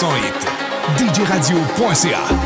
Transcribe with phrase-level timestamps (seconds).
[0.00, 0.46] hit.
[0.96, 2.41] djradio.ca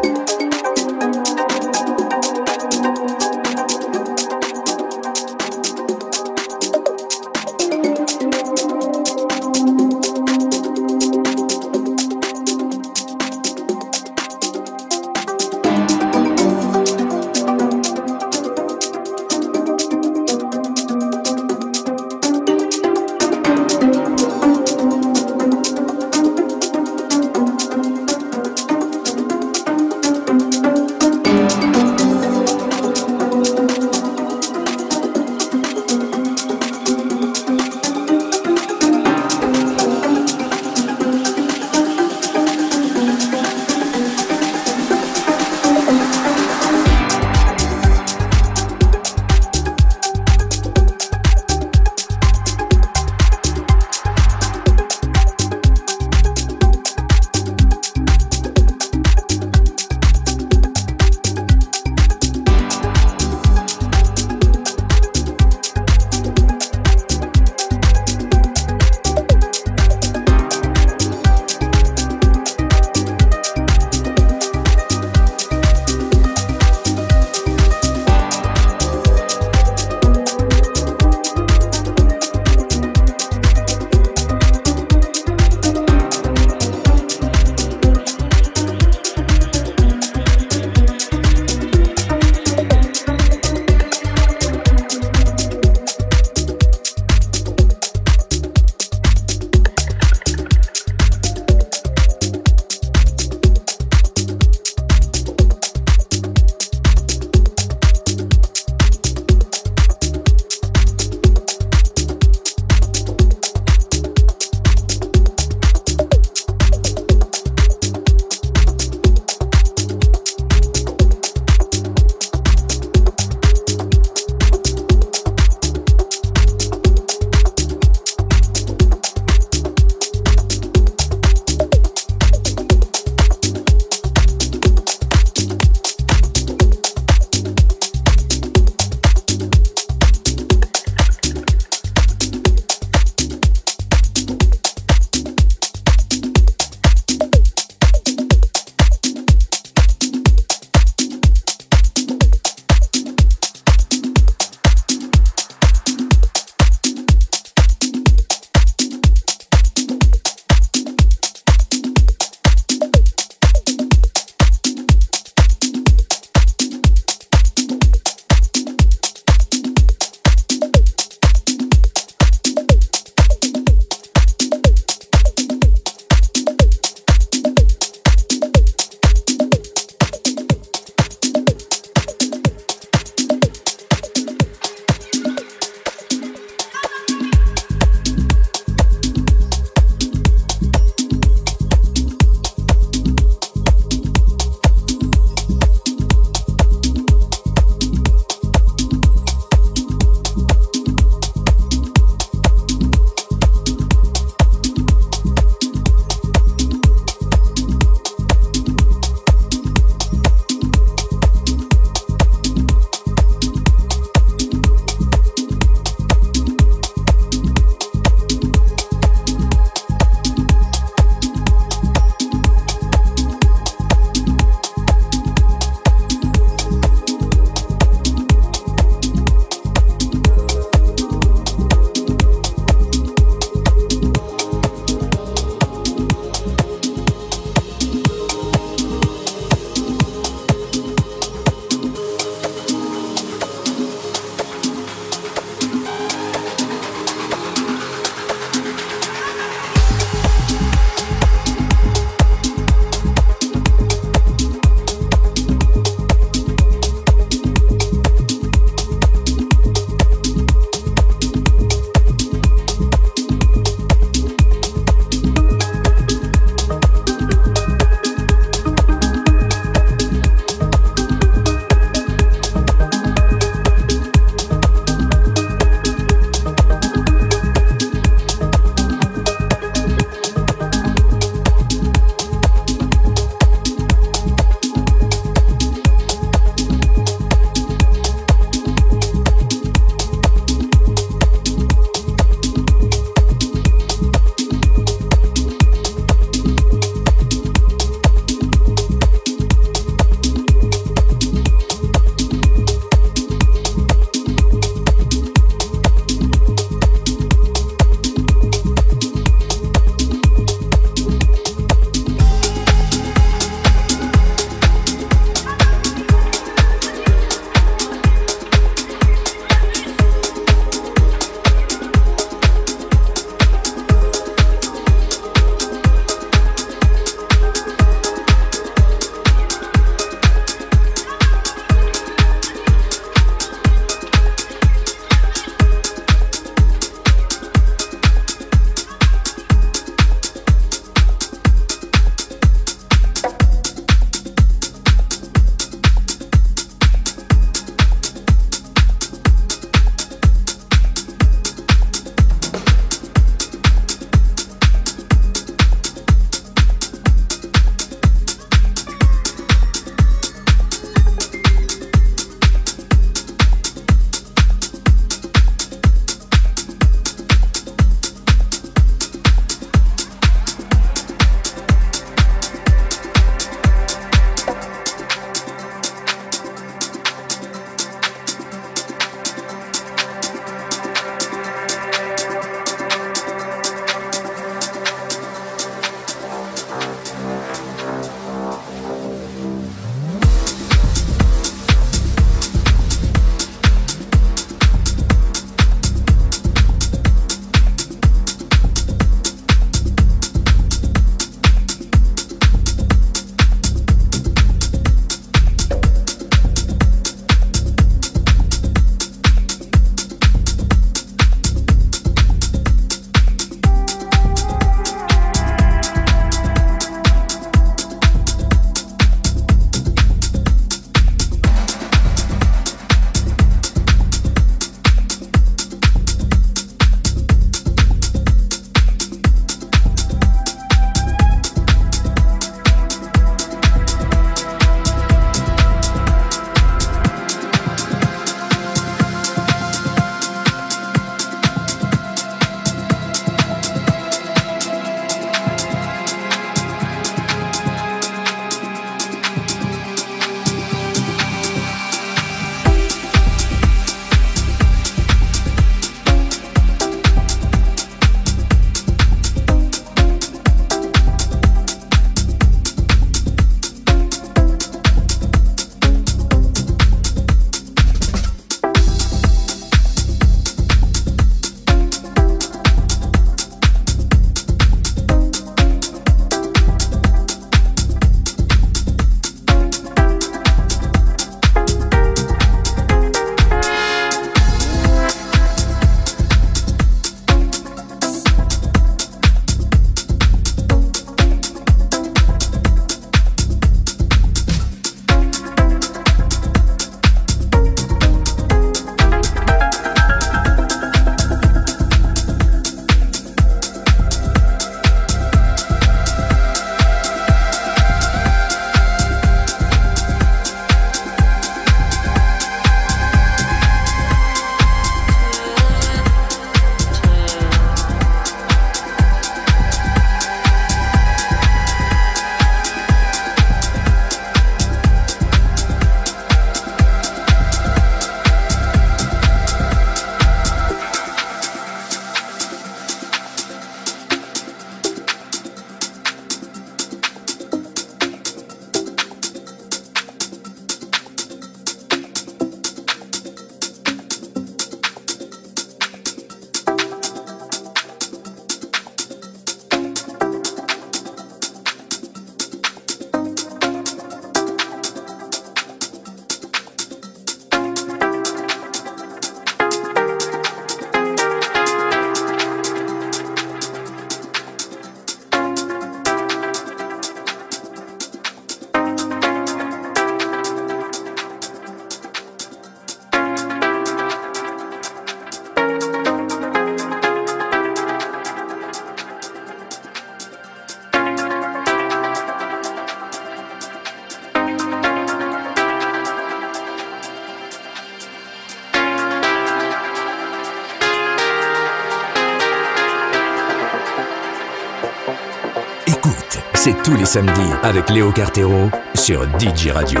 [597.12, 600.00] samedis avec Léo Cartero sur DJ Radio.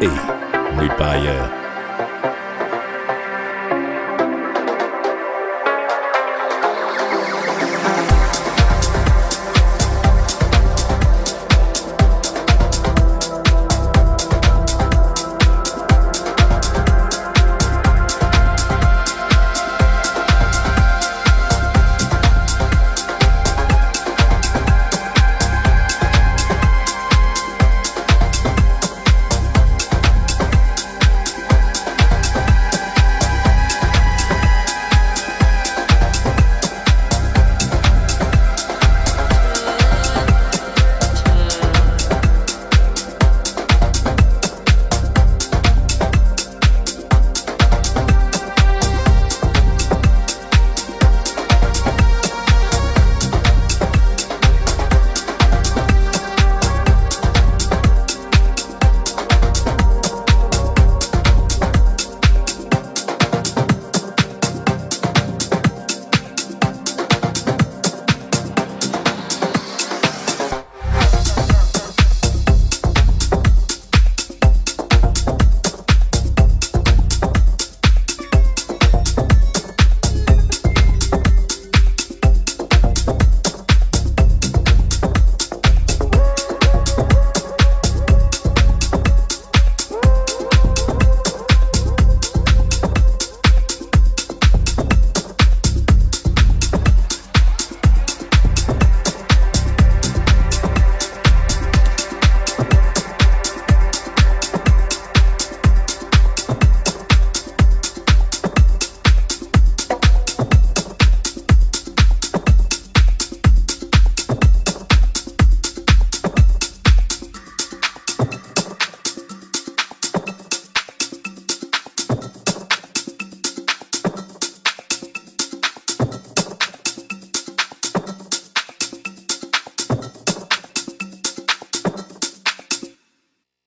[0.00, 0.08] Et
[0.80, 1.67] nulle part ailleurs.